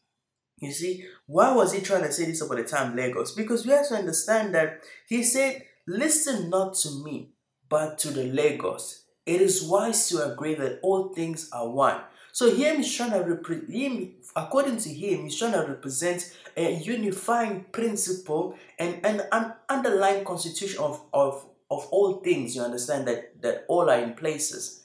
You 0.62 0.71
see, 0.71 1.04
why 1.26 1.52
was 1.52 1.73
he 1.73 1.81
trying 1.81 2.04
to 2.04 2.12
say 2.12 2.25
this 2.25 2.40
about 2.40 2.59
the 2.59 2.64
term 2.64 2.97
Logos? 2.97 3.33
Because 3.33 3.66
we 3.66 3.73
have 3.73 3.88
to 3.88 3.97
understand 3.97 4.54
that 4.54 4.81
he 5.09 5.25
said, 5.25 5.64
Listen 5.88 6.49
not 6.50 6.76
to 6.76 7.02
me, 7.02 7.31
but 7.69 7.99
to 7.99 8.12
the 8.12 8.33
Logos. 8.33 9.02
It 9.26 9.40
is 9.40 9.64
wise 9.64 10.09
to 10.11 10.33
agree 10.33 10.54
that 10.54 10.78
all 10.85 11.12
things 11.12 11.50
are 11.52 11.69
one. 11.69 12.00
So 12.31 12.54
him 12.54 12.81
is 12.81 12.95
trying 12.95 13.11
to 13.11 13.19
represent 13.19 14.12
according 14.37 14.76
to 14.78 14.88
him, 14.88 15.25
he's 15.25 15.37
trying 15.37 15.52
to 15.52 15.66
represent 15.66 16.33
a 16.57 16.75
unifying 16.75 17.64
principle 17.73 18.57
and, 18.78 19.04
and 19.04 19.26
an 19.33 19.54
underlying 19.69 20.25
constitution 20.25 20.78
of, 20.78 21.02
of, 21.12 21.45
of 21.73 21.88
all 21.90 22.21
things. 22.21 22.54
You 22.54 22.62
understand 22.62 23.09
that, 23.09 23.42
that 23.42 23.64
all 23.66 23.90
are 23.90 23.99
in 23.99 24.14
places. 24.14 24.85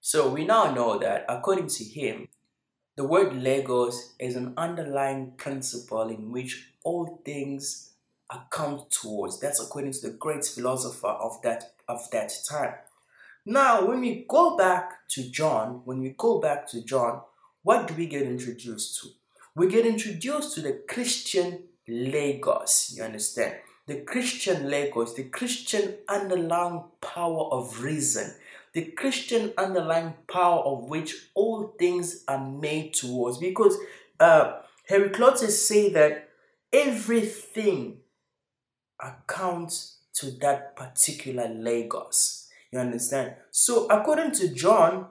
So 0.00 0.30
we 0.30 0.46
now 0.46 0.72
know 0.72 0.98
that 0.98 1.26
according 1.28 1.68
to 1.68 1.84
him, 1.84 2.28
the 2.96 3.04
word 3.04 3.34
Logos 3.34 4.12
is 4.18 4.36
an 4.36 4.52
underlying 4.56 5.32
principle 5.36 6.08
in 6.08 6.30
which 6.30 6.68
all 6.84 7.22
things 7.24 7.92
account 8.30 8.90
towards. 8.90 9.40
That's 9.40 9.62
according 9.62 9.92
to 9.92 10.02
the 10.02 10.14
great 10.14 10.44
philosopher 10.44 11.08
of 11.08 11.40
that 11.42 11.74
of 11.88 12.10
that 12.10 12.32
time. 12.48 12.74
Now, 13.44 13.86
when 13.86 14.00
we 14.00 14.24
go 14.28 14.56
back 14.56 15.08
to 15.10 15.28
John, 15.30 15.82
when 15.84 16.00
we 16.00 16.14
go 16.16 16.40
back 16.40 16.68
to 16.70 16.82
John, 16.84 17.22
what 17.62 17.88
do 17.88 17.94
we 17.94 18.06
get 18.06 18.22
introduced 18.22 19.00
to? 19.00 19.08
We 19.54 19.68
get 19.68 19.84
introduced 19.84 20.54
to 20.54 20.60
the 20.60 20.82
Christian 20.88 21.64
Logos, 21.88 22.94
you 22.96 23.02
understand? 23.02 23.56
The 23.86 24.00
Christian 24.02 24.70
Logos, 24.70 25.14
the 25.14 25.24
Christian 25.24 25.94
underlying 26.08 26.84
power 27.00 27.44
of 27.52 27.82
reason, 27.82 28.34
the 28.72 28.84
Christian 28.86 29.52
underlying 29.58 30.14
power 30.28 30.62
of 30.62 30.88
which 30.88 31.14
all 31.34 31.74
things 31.78 32.24
are 32.28 32.44
made 32.44 32.94
towards. 32.94 33.38
Because 33.38 33.76
uh, 34.20 34.60
Heraclitus 34.88 35.66
say 35.66 35.90
that 35.90 36.28
everything 36.72 37.98
accounts 39.00 39.98
to 40.14 40.30
that 40.40 40.76
particular 40.76 41.48
Logos. 41.48 42.48
You 42.70 42.78
understand? 42.78 43.34
So 43.50 43.86
according 43.86 44.32
to 44.32 44.48
John, 44.48 45.06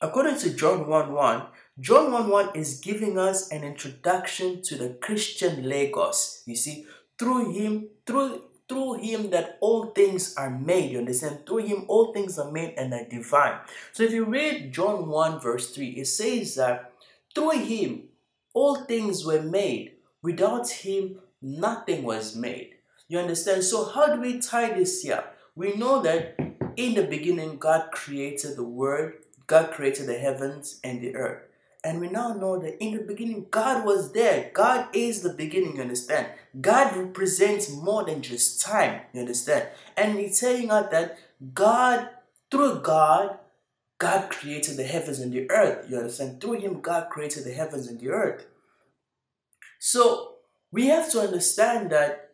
according 0.00 0.38
to 0.38 0.50
John 0.50 0.88
1 0.88 1.12
1, 1.12 1.42
John 1.78 2.10
1 2.10 2.28
1 2.28 2.56
is 2.56 2.80
giving 2.80 3.18
us 3.18 3.50
an 3.50 3.62
introduction 3.62 4.62
to 4.62 4.76
the 4.76 4.90
Christian 5.00 5.68
Logos. 5.68 6.42
You 6.46 6.56
see, 6.56 6.86
through 7.18 7.52
him, 7.52 7.88
through 8.06 8.42
through 8.68 8.94
him 8.94 9.30
that 9.30 9.58
all 9.60 9.86
things 9.86 10.34
are 10.36 10.50
made. 10.50 10.90
You 10.90 10.98
understand? 10.98 11.46
Through 11.46 11.66
him 11.66 11.84
all 11.86 12.12
things 12.12 12.36
are 12.36 12.50
made 12.50 12.74
and 12.76 12.92
are 12.92 13.04
divine. 13.04 13.60
So 13.92 14.02
if 14.02 14.12
you 14.12 14.24
read 14.24 14.72
John 14.72 15.06
1 15.08 15.40
verse 15.40 15.70
3, 15.70 15.90
it 15.90 16.06
says 16.06 16.56
that 16.56 16.92
through 17.32 17.60
him 17.60 18.08
all 18.54 18.84
things 18.84 19.24
were 19.24 19.42
made. 19.42 19.92
Without 20.20 20.68
him, 20.68 21.20
nothing 21.40 22.02
was 22.02 22.34
made. 22.34 22.74
You 23.06 23.20
understand? 23.20 23.62
So 23.62 23.84
how 23.84 24.16
do 24.16 24.20
we 24.20 24.40
tie 24.40 24.72
this 24.72 25.02
here? 25.02 25.22
We 25.54 25.76
know 25.76 26.02
that 26.02 26.34
in 26.74 26.94
the 26.94 27.06
beginning, 27.06 27.58
God 27.58 27.92
created 27.92 28.56
the 28.56 28.64
world 28.64 29.12
God 29.46 29.70
created 29.70 30.06
the 30.06 30.18
heavens 30.18 30.80
and 30.82 31.00
the 31.00 31.14
earth. 31.14 31.42
And 31.86 32.00
we 32.00 32.08
now 32.08 32.32
know 32.32 32.58
that 32.58 32.82
in 32.82 32.96
the 32.96 33.04
beginning, 33.04 33.46
God 33.48 33.86
was 33.86 34.10
there. 34.10 34.50
God 34.52 34.88
is 34.92 35.22
the 35.22 35.32
beginning, 35.32 35.76
you 35.76 35.82
understand? 35.82 36.26
God 36.60 36.96
represents 36.96 37.70
more 37.70 38.02
than 38.02 38.22
just 38.22 38.60
time, 38.60 39.02
you 39.12 39.20
understand? 39.20 39.68
And 39.96 40.18
He's 40.18 40.40
telling 40.40 40.68
us 40.72 40.90
that 40.90 41.16
God, 41.54 42.08
through 42.50 42.80
God, 42.80 43.38
God 43.98 44.30
created 44.30 44.76
the 44.76 44.82
heavens 44.82 45.20
and 45.20 45.32
the 45.32 45.48
earth, 45.48 45.88
you 45.88 45.96
understand? 45.96 46.40
Through 46.40 46.58
Him, 46.58 46.80
God 46.80 47.08
created 47.08 47.44
the 47.44 47.52
heavens 47.52 47.86
and 47.86 48.00
the 48.00 48.08
earth. 48.08 48.46
So 49.78 50.38
we 50.72 50.88
have 50.88 51.08
to 51.12 51.20
understand 51.20 51.90
that 51.90 52.32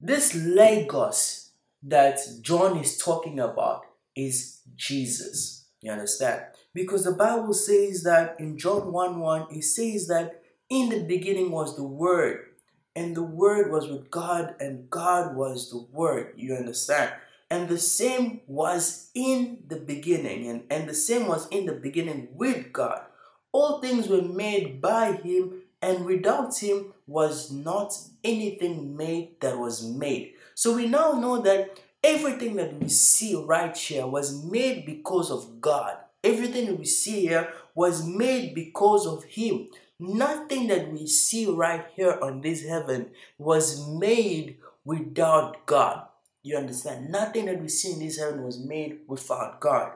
this 0.00 0.34
Logos 0.34 1.52
that 1.84 2.18
John 2.40 2.78
is 2.78 2.98
talking 2.98 3.38
about 3.38 3.82
is 4.16 4.58
Jesus. 4.74 5.61
You 5.82 5.90
understand? 5.90 6.44
Because 6.72 7.04
the 7.04 7.12
Bible 7.12 7.52
says 7.52 8.04
that 8.04 8.36
in 8.38 8.56
John 8.56 8.92
1 8.92 9.18
1, 9.18 9.46
it 9.50 9.64
says 9.64 10.06
that 10.06 10.42
in 10.70 10.88
the 10.88 11.02
beginning 11.02 11.50
was 11.50 11.76
the 11.76 11.82
Word, 11.82 12.46
and 12.94 13.16
the 13.16 13.22
Word 13.22 13.70
was 13.70 13.88
with 13.88 14.10
God, 14.10 14.54
and 14.60 14.88
God 14.88 15.36
was 15.36 15.70
the 15.70 15.84
Word. 15.92 16.34
You 16.36 16.54
understand? 16.54 17.12
And 17.50 17.68
the 17.68 17.78
same 17.78 18.40
was 18.46 19.10
in 19.14 19.64
the 19.66 19.76
beginning, 19.76 20.48
and, 20.48 20.62
and 20.70 20.88
the 20.88 20.94
same 20.94 21.26
was 21.26 21.48
in 21.48 21.66
the 21.66 21.74
beginning 21.74 22.28
with 22.32 22.72
God. 22.72 23.02
All 23.50 23.82
things 23.82 24.08
were 24.08 24.22
made 24.22 24.80
by 24.80 25.12
Him, 25.12 25.62
and 25.82 26.06
without 26.06 26.56
Him 26.56 26.94
was 27.06 27.50
not 27.50 27.92
anything 28.22 28.96
made 28.96 29.40
that 29.40 29.58
was 29.58 29.84
made. 29.84 30.34
So 30.54 30.76
we 30.76 30.86
now 30.86 31.12
know 31.12 31.42
that 31.42 31.80
everything 32.02 32.56
that 32.56 32.74
we 32.80 32.88
see 32.88 33.34
right 33.36 33.76
here 33.76 34.06
was 34.06 34.44
made 34.44 34.84
because 34.86 35.30
of 35.30 35.60
God. 35.60 35.96
Everything 36.24 36.78
we 36.78 36.84
see 36.84 37.26
here 37.26 37.52
was 37.74 38.06
made 38.06 38.54
because 38.54 39.06
of 39.06 39.24
Him. 39.24 39.68
Nothing 39.98 40.66
that 40.68 40.90
we 40.92 41.06
see 41.06 41.46
right 41.46 41.84
here 41.94 42.18
on 42.20 42.40
this 42.40 42.66
heaven 42.66 43.10
was 43.38 43.88
made 43.88 44.58
without 44.84 45.64
God. 45.66 46.06
You 46.42 46.56
understand? 46.56 47.10
Nothing 47.10 47.46
that 47.46 47.60
we 47.60 47.68
see 47.68 47.92
in 47.92 48.00
this 48.00 48.18
heaven 48.18 48.42
was 48.42 48.58
made 48.58 49.00
without 49.06 49.60
God. 49.60 49.92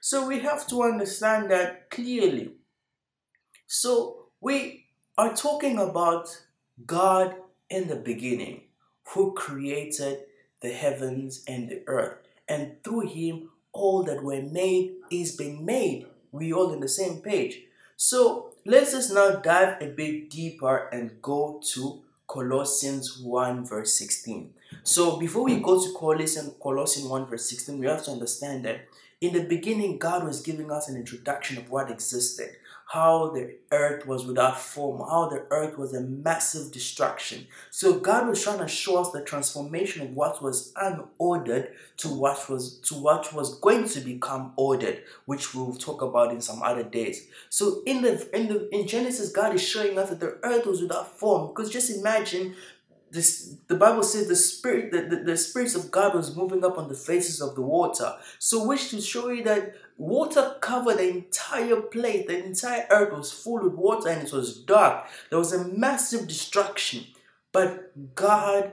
So 0.00 0.26
we 0.26 0.40
have 0.40 0.66
to 0.68 0.82
understand 0.82 1.50
that 1.50 1.90
clearly. 1.90 2.52
So 3.66 4.26
we 4.40 4.86
are 5.18 5.34
talking 5.34 5.78
about 5.78 6.44
God 6.86 7.36
in 7.68 7.88
the 7.88 7.96
beginning 7.96 8.62
who 9.08 9.34
created 9.34 10.24
the 10.62 10.72
heavens 10.72 11.44
and 11.46 11.68
the 11.68 11.82
earth. 11.86 12.16
And 12.48 12.82
through 12.82 13.08
him, 13.08 13.50
all 13.72 14.02
that 14.04 14.22
were 14.22 14.42
made 14.42 14.92
is 15.10 15.36
being 15.36 15.64
made. 15.64 16.06
We 16.30 16.52
all 16.52 16.72
in 16.72 16.80
the 16.80 16.88
same 16.88 17.20
page. 17.20 17.60
So 17.96 18.52
let's 18.64 18.92
just 18.92 19.12
now 19.12 19.36
dive 19.36 19.80
a 19.80 19.86
bit 19.86 20.30
deeper 20.30 20.88
and 20.92 21.20
go 21.20 21.60
to 21.72 22.02
Colossians 22.26 23.18
1 23.18 23.66
verse 23.66 23.92
16. 23.94 24.54
So 24.82 25.18
before 25.18 25.44
we 25.44 25.60
go 25.60 25.82
to 25.82 25.92
Colossians, 25.98 26.54
Colossians 26.62 27.08
1 27.08 27.26
verse 27.26 27.48
16, 27.48 27.78
we 27.78 27.86
have 27.86 28.04
to 28.04 28.10
understand 28.12 28.64
that 28.64 28.86
in 29.20 29.32
the 29.34 29.44
beginning, 29.44 29.98
God 29.98 30.24
was 30.24 30.42
giving 30.42 30.72
us 30.72 30.88
an 30.88 30.96
introduction 30.96 31.56
of 31.56 31.70
what 31.70 31.90
existed 31.90 32.56
how 32.92 33.30
the 33.30 33.54
earth 33.70 34.06
was 34.06 34.26
without 34.26 34.60
form, 34.60 35.00
how 35.00 35.26
the 35.26 35.46
earth 35.50 35.78
was 35.78 35.94
a 35.94 36.00
massive 36.02 36.70
destruction. 36.70 37.46
So 37.70 37.98
God 37.98 38.28
was 38.28 38.42
trying 38.44 38.58
to 38.58 38.68
show 38.68 39.00
us 39.00 39.12
the 39.12 39.22
transformation 39.22 40.02
of 40.02 40.10
what 40.14 40.42
was 40.42 40.74
unordered 40.74 41.70
to 41.96 42.08
what 42.08 42.50
was 42.50 42.80
to 42.80 42.94
what 42.94 43.32
was 43.32 43.58
going 43.60 43.88
to 43.88 44.00
become 44.00 44.52
ordered, 44.56 45.04
which 45.24 45.54
we'll 45.54 45.72
talk 45.72 46.02
about 46.02 46.32
in 46.32 46.42
some 46.42 46.62
other 46.62 46.82
days. 46.82 47.28
So 47.48 47.82
in 47.86 48.02
the 48.02 48.28
in 48.36 48.48
the 48.48 48.68
in 48.74 48.86
Genesis, 48.86 49.32
God 49.32 49.54
is 49.54 49.62
showing 49.62 49.98
us 49.98 50.10
that 50.10 50.20
the 50.20 50.38
earth 50.42 50.66
was 50.66 50.82
without 50.82 51.18
form. 51.18 51.48
Because 51.48 51.70
just 51.70 51.88
imagine 51.88 52.54
this, 53.12 53.56
the 53.68 53.74
Bible 53.74 54.02
says 54.02 54.26
the 54.26 54.36
spirit, 54.36 54.90
the, 54.90 55.02
the, 55.02 55.22
the 55.22 55.36
spirits 55.36 55.74
of 55.74 55.90
God 55.90 56.14
was 56.14 56.34
moving 56.34 56.64
up 56.64 56.78
on 56.78 56.88
the 56.88 56.94
faces 56.94 57.42
of 57.42 57.54
the 57.54 57.60
water. 57.60 58.16
So, 58.38 58.66
which 58.66 58.88
to 58.90 59.02
show 59.02 59.28
you 59.28 59.44
that 59.44 59.74
water 59.96 60.56
covered 60.60 60.98
the 60.98 61.08
entire 61.08 61.80
place, 61.80 62.26
the 62.26 62.44
entire 62.44 62.86
earth 62.90 63.12
was 63.12 63.32
full 63.32 63.62
with 63.62 63.74
water 63.74 64.08
and 64.08 64.26
it 64.26 64.32
was 64.32 64.58
dark. 64.62 65.06
There 65.30 65.38
was 65.38 65.52
a 65.52 65.68
massive 65.68 66.26
destruction. 66.28 67.06
But 67.52 68.14
God, 68.14 68.72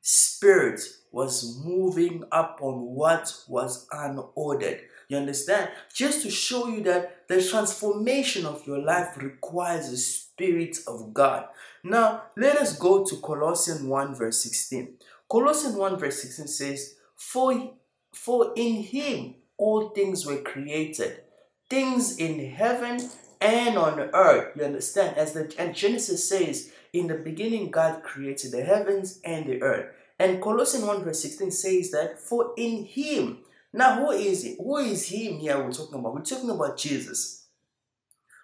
spirit, 0.00 0.80
was 1.12 1.60
moving 1.64 2.24
up 2.30 2.58
on 2.60 2.80
what 2.94 3.34
was 3.48 3.86
unordered. 3.88 4.80
You 5.08 5.16
understand? 5.16 5.70
Just 5.92 6.22
to 6.22 6.30
show 6.30 6.68
you 6.68 6.82
that 6.84 7.26
the 7.28 7.42
transformation 7.42 8.46
of 8.46 8.64
your 8.66 8.78
life 8.78 9.16
requires 9.16 9.90
the 9.90 9.96
Spirit 9.96 10.78
of 10.86 11.12
God. 11.12 11.46
Now, 11.82 12.22
let 12.36 12.56
us 12.58 12.78
go 12.78 13.04
to 13.04 13.16
Colossians 13.16 13.82
1 13.82 14.14
verse 14.14 14.42
16. 14.42 14.94
Colossians 15.28 15.74
1 15.74 15.98
verse 15.98 16.22
16 16.22 16.46
says, 16.46 16.94
For, 17.16 17.72
for 18.12 18.52
in 18.54 18.82
him 18.84 19.34
all 19.60 19.90
things 19.90 20.24
were 20.24 20.38
created, 20.38 21.20
things 21.68 22.16
in 22.16 22.50
heaven 22.50 23.10
and 23.40 23.76
on 23.76 24.00
earth. 24.14 24.56
You 24.56 24.64
understand? 24.64 25.18
As 25.18 25.34
the 25.34 25.54
and 25.58 25.74
Genesis 25.74 26.28
says, 26.28 26.72
in 26.92 27.06
the 27.06 27.14
beginning 27.14 27.70
God 27.70 28.02
created 28.02 28.52
the 28.52 28.62
heavens 28.62 29.20
and 29.22 29.46
the 29.46 29.62
earth. 29.62 29.94
And 30.18 30.42
Colossians 30.42 30.86
1 30.86 31.04
verse 31.04 31.22
16 31.22 31.50
says 31.50 31.90
that 31.90 32.18
for 32.18 32.54
in 32.56 32.84
him. 32.84 33.38
Now 33.72 33.96
who 33.96 34.10
is 34.12 34.44
it? 34.44 34.56
Who 34.58 34.78
is 34.78 35.08
him 35.08 35.38
here 35.38 35.62
we're 35.62 35.72
talking 35.72 36.00
about? 36.00 36.14
We're 36.14 36.22
talking 36.22 36.50
about 36.50 36.78
Jesus. 36.78 37.44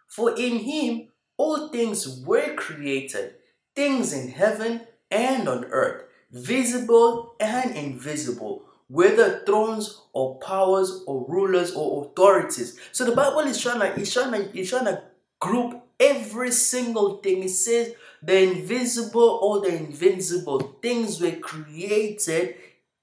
For 0.06 0.36
in 0.36 0.58
him 0.58 1.08
all 1.38 1.68
things 1.68 2.22
were 2.24 2.54
created, 2.54 3.36
things 3.74 4.12
in 4.12 4.28
heaven 4.28 4.82
and 5.10 5.48
on 5.48 5.64
earth, 5.66 6.04
visible 6.30 7.36
and 7.40 7.74
invisible, 7.74 8.65
whether 8.88 9.40
thrones 9.44 10.02
or 10.12 10.38
powers 10.38 11.02
or 11.06 11.26
rulers 11.28 11.72
or 11.72 12.04
authorities. 12.04 12.78
So 12.92 13.04
the 13.04 13.16
Bible 13.16 13.40
is 13.40 13.60
trying 13.60 13.80
to, 13.80 14.00
is 14.00 14.12
trying 14.12 14.32
to, 14.32 14.58
is 14.58 14.70
trying 14.70 14.84
to 14.84 15.02
group 15.40 15.82
every 15.98 16.52
single 16.52 17.18
thing. 17.18 17.42
It 17.42 17.50
says 17.50 17.94
the 18.22 18.42
invisible 18.42 19.40
or 19.42 19.60
the 19.60 19.74
invincible 19.76 20.76
things 20.80 21.20
were 21.20 21.32
created 21.32 22.56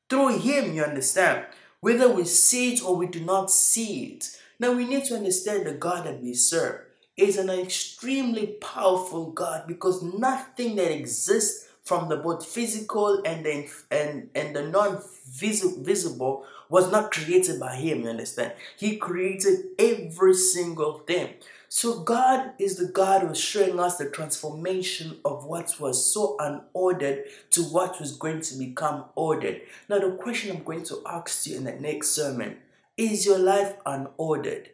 through 0.10 0.40
Him, 0.40 0.74
you 0.74 0.84
understand? 0.84 1.46
Whether 1.82 2.10
we 2.10 2.25
see 2.25 2.74
it 2.74 2.84
or 2.84 2.96
we 2.96 3.08
do 3.08 3.20
not 3.20 3.52
see 3.52 4.06
it. 4.06 4.40
Now 4.60 4.74
we 4.74 4.86
need 4.86 5.06
to 5.06 5.16
understand 5.16 5.66
the 5.66 5.74
God 5.74 6.06
that 6.06 6.22
we 6.22 6.34
serve 6.34 6.82
is 7.18 7.38
an 7.38 7.50
extremely 7.50 8.48
powerful 8.62 9.32
God 9.32 9.68
because 9.68 10.02
nothing 10.02 10.75
that 10.78 10.92
exists 10.92 11.68
from 11.84 12.10
the 12.10 12.18
both 12.18 12.46
physical 12.46 13.22
and 13.25 13.46
the, 13.46 13.70
and, 13.92 14.30
and 14.36 14.56
the 14.56 14.63
non-visible 14.63 16.46
was 16.70 16.92
not 16.92 17.12
created 17.12 17.60
by 17.60 17.75
him 17.75 18.04
you 18.04 18.10
understand? 18.10 18.54
He 18.78 18.98
created 18.98 19.66
every 19.78 20.34
single 20.34 21.00
thing. 21.00 21.36
So 21.75 22.02
god 22.02 22.52
is 22.60 22.78
the 22.78 22.86
god 22.86 23.24
who's 23.24 23.40
showing 23.40 23.80
us 23.80 23.98
the 23.98 24.08
transformation 24.08 25.17
of 25.26 25.46
what 25.46 25.80
was 25.80 26.13
so 26.13 26.38
unordered 26.39 27.24
to 27.50 27.63
what 27.63 28.00
was 28.00 28.15
going 28.15 28.41
to 28.41 28.58
become 28.60 29.06
ordered. 29.15 29.62
Now 29.89 29.98
the 29.98 30.12
question 30.12 30.56
i'm 30.56 30.63
going 30.63 30.84
to 30.84 31.02
ask 31.08 31.48
you 31.48 31.58
in 31.58 31.63
the 31.63 31.74
next 31.74 32.10
sermon 32.10 32.58
is 32.96 33.26
your 33.26 33.39
life 33.39 33.74
unordered 33.86 34.67